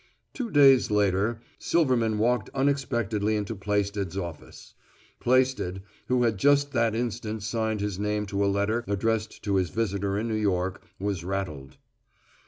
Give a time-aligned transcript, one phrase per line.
[0.33, 4.73] Two days later Silverman walked unexpectedly into Plaisted's office.
[5.19, 9.69] Plaisted, who had just that instant signed his name to a letter addressed to his
[9.69, 11.77] visitor in New York, was rattled.